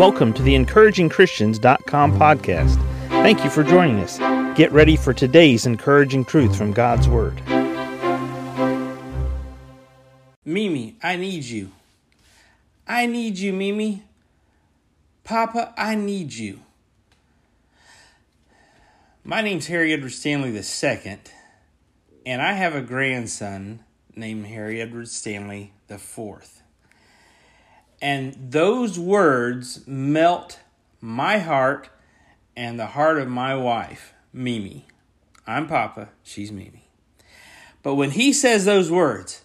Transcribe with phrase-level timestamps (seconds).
[0.00, 2.76] Welcome to the encouragingchristians.com podcast.
[3.08, 4.16] Thank you for joining us.
[4.56, 7.38] Get ready for today's encouraging truth from God's Word.
[10.42, 11.72] Mimi, I need you.
[12.88, 14.02] I need you, Mimi.
[15.22, 16.60] Papa, I need you.
[19.22, 21.18] My name's Harry Edward Stanley II,
[22.24, 23.80] and I have a grandson
[24.16, 26.62] named Harry Edward Stanley IV.
[28.00, 30.60] And those words melt
[31.00, 31.90] my heart
[32.56, 34.86] and the heart of my wife, Mimi.
[35.46, 36.88] I'm Papa, she's Mimi.
[37.82, 39.42] But when he says those words,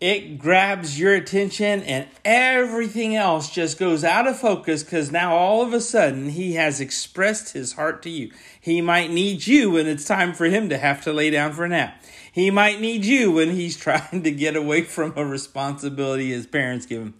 [0.00, 5.62] it grabs your attention and everything else just goes out of focus because now all
[5.62, 8.30] of a sudden he has expressed his heart to you.
[8.60, 11.64] He might need you when it's time for him to have to lay down for
[11.64, 12.00] a nap.
[12.30, 16.86] He might need you when he's trying to get away from a responsibility his parents
[16.86, 17.14] give him.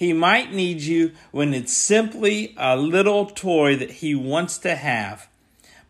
[0.00, 5.28] He might need you when it's simply a little toy that he wants to have.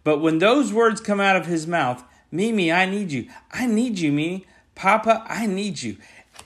[0.02, 3.28] But when those words come out of his mouth, Mimi, I need you.
[3.52, 4.46] I need you, Mimi.
[4.74, 5.96] Papa, I need you.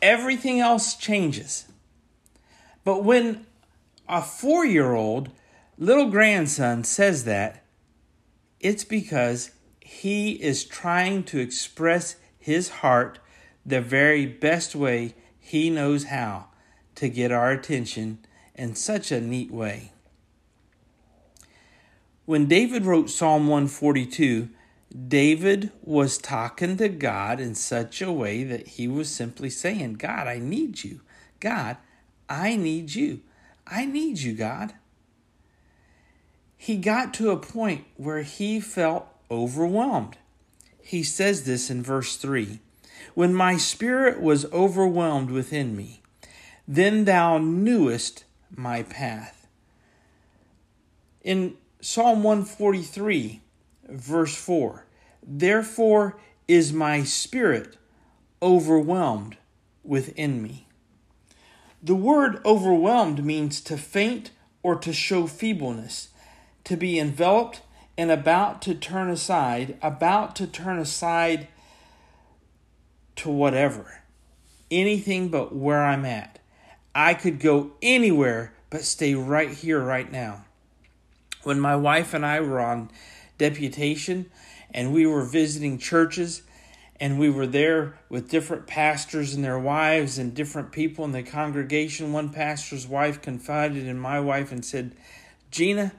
[0.02, 1.64] Everything else changes.
[2.84, 3.46] But when
[4.10, 5.30] a four year old
[5.78, 7.64] little grandson says that,
[8.60, 13.20] it's because he is trying to express his heart
[13.64, 16.48] the very best way he knows how
[16.96, 18.18] to get our attention
[18.54, 19.92] in such a neat way.
[22.24, 24.48] When David wrote Psalm 142,
[25.08, 30.28] David was talking to God in such a way that he was simply saying, God,
[30.28, 31.00] I need you.
[31.40, 31.76] God,
[32.28, 33.20] I need you.
[33.66, 34.74] I need you, God.
[36.56, 40.16] He got to a point where he felt overwhelmed.
[40.80, 42.60] He says this in verse 3
[43.14, 46.02] When my spirit was overwhelmed within me,
[46.66, 49.46] then thou knewest my path.
[51.22, 53.40] In Psalm 143,
[53.88, 54.86] verse 4,
[55.22, 57.76] therefore is my spirit
[58.42, 59.36] overwhelmed
[59.82, 60.66] within me.
[61.82, 64.30] The word overwhelmed means to faint
[64.62, 66.08] or to show feebleness,
[66.64, 67.60] to be enveloped
[67.96, 71.48] and about to turn aside, about to turn aside
[73.16, 74.02] to whatever,
[74.70, 76.38] anything but where I'm at.
[76.94, 80.44] I could go anywhere but stay right here, right now.
[81.42, 82.90] When my wife and I were on
[83.38, 84.30] deputation
[84.70, 86.42] and we were visiting churches
[87.00, 91.22] and we were there with different pastors and their wives and different people in the
[91.22, 94.92] congregation, one pastor's wife confided in my wife and said,
[95.50, 95.92] Gina,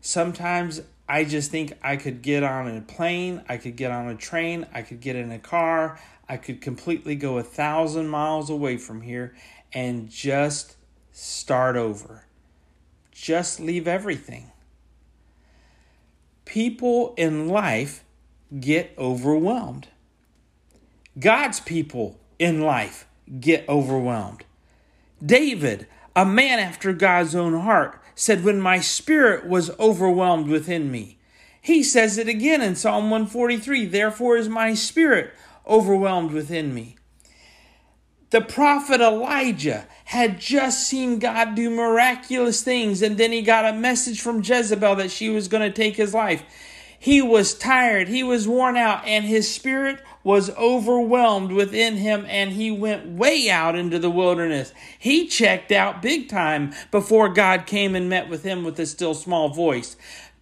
[0.00, 4.16] sometimes I just think I could get on a plane, I could get on a
[4.16, 5.98] train, I could get in a car,
[6.28, 9.34] I could completely go a thousand miles away from here
[9.72, 10.76] and just
[11.12, 12.26] start over.
[13.10, 14.50] Just leave everything.
[16.44, 18.04] People in life
[18.58, 19.88] get overwhelmed.
[21.18, 23.06] God's people in life
[23.40, 24.44] get overwhelmed.
[25.24, 31.18] David, a man after God's own heart, said, When my spirit was overwhelmed within me.
[31.60, 35.32] He says it again in Psalm 143 Therefore is my spirit
[35.66, 36.96] overwhelmed within me.
[38.32, 43.76] The prophet Elijah had just seen God do miraculous things, and then he got a
[43.76, 46.42] message from Jezebel that she was going to take his life.
[46.98, 52.52] He was tired, he was worn out, and his spirit was overwhelmed within him, and
[52.52, 54.72] he went way out into the wilderness.
[54.98, 59.12] He checked out big time before God came and met with him with a still
[59.12, 59.94] small voice.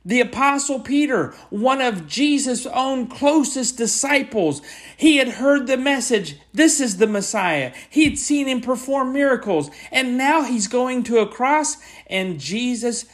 [0.05, 4.63] The Apostle Peter, one of Jesus' own closest disciples,
[4.97, 7.75] he had heard the message this is the Messiah.
[7.91, 13.05] He had seen him perform miracles, and now he's going to a cross, and Jesus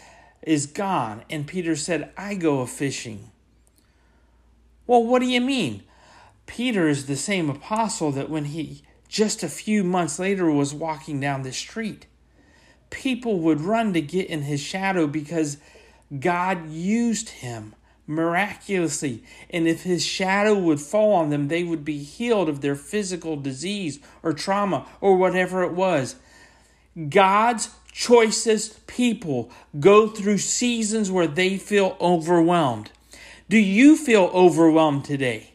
[0.42, 1.24] is gone.
[1.28, 3.32] And Peter said, I go a fishing.
[4.86, 5.82] Well, what do you mean?
[6.46, 11.18] Peter is the same apostle that when he just a few months later was walking
[11.18, 12.06] down the street,
[12.90, 15.58] people would run to get in his shadow because
[16.18, 17.74] God used him
[18.06, 19.24] miraculously.
[19.50, 23.36] And if his shadow would fall on them, they would be healed of their physical
[23.36, 26.16] disease or trauma or whatever it was.
[27.08, 29.50] God's choicest people
[29.80, 32.90] go through seasons where they feel overwhelmed.
[33.48, 35.52] Do you feel overwhelmed today?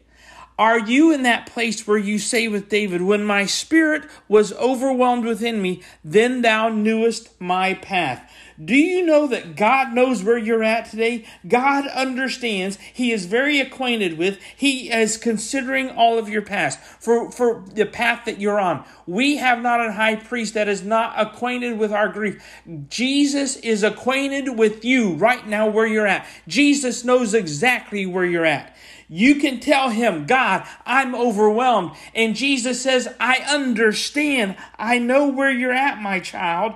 [0.58, 5.24] Are you in that place where you say with David, When my spirit was overwhelmed
[5.24, 8.30] within me, then thou knewest my path?
[8.62, 11.24] Do you know that God knows where you're at today?
[11.46, 12.78] God understands.
[12.92, 14.38] He is very acquainted with.
[14.56, 18.84] He is considering all of your past for, for the path that you're on.
[19.06, 22.42] We have not a high priest that is not acquainted with our grief.
[22.88, 26.26] Jesus is acquainted with you right now where you're at.
[26.46, 28.76] Jesus knows exactly where you're at.
[29.08, 31.92] You can tell him, God, I'm overwhelmed.
[32.14, 34.56] And Jesus says, I understand.
[34.78, 36.74] I know where you're at, my child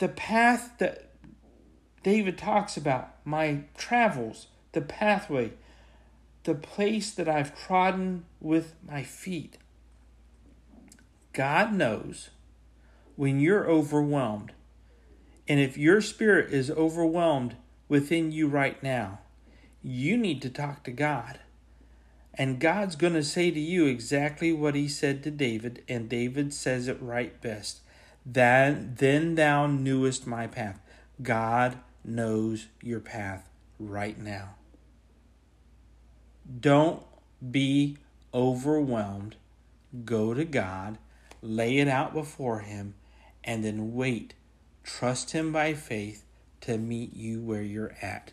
[0.00, 1.10] the path that
[2.02, 5.52] David talks about, my travels, the pathway,
[6.44, 9.58] the place that I've trodden with my feet.
[11.34, 12.30] God knows
[13.14, 14.52] when you're overwhelmed.
[15.46, 17.56] And if your spirit is overwhelmed
[17.86, 19.18] within you right now,
[19.82, 21.40] you need to talk to God.
[22.32, 26.54] And God's going to say to you exactly what he said to David, and David
[26.54, 27.80] says it right best.
[28.24, 30.80] Then, then thou knewest my path.
[31.22, 34.54] God knows your path right now.
[36.60, 37.02] Don't
[37.50, 37.98] be
[38.32, 39.36] overwhelmed.
[40.04, 40.98] Go to God,
[41.42, 42.94] lay it out before Him,
[43.42, 44.34] and then wait.
[44.84, 46.24] Trust Him by faith
[46.62, 48.32] to meet you where you're at.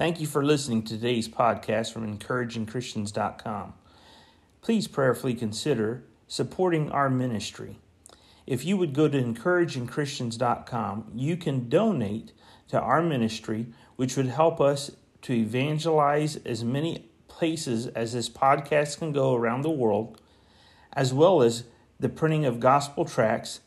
[0.00, 3.74] Thank you for listening to today's podcast from encouragingchristians.com.
[4.62, 7.76] Please prayerfully consider supporting our ministry.
[8.46, 12.32] If you would go to encouragingchristians.com, you can donate
[12.68, 13.66] to our ministry,
[13.96, 19.60] which would help us to evangelize as many places as this podcast can go around
[19.60, 20.18] the world,
[20.94, 21.64] as well as
[21.98, 23.60] the printing of gospel tracts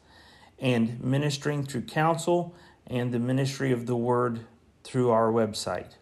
[0.57, 2.56] and ministering through counsel
[2.88, 4.47] and the ministry of the word
[4.83, 5.97] through our website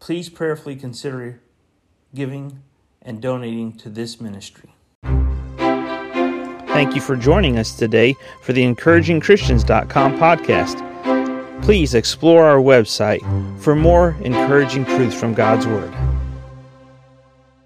[0.00, 1.40] please prayerfully consider
[2.14, 2.62] giving
[3.02, 4.74] and donating to this ministry.
[6.72, 11.62] Thank you for joining us today for the encouragingchristians.com podcast.
[11.62, 13.20] Please explore our website
[13.60, 15.92] for more encouraging truths from God's Word.